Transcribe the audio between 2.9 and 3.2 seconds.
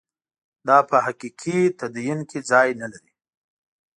لري.